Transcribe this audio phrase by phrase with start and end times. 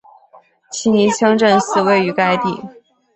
[0.71, 2.59] 奇尼清真寺位于该地。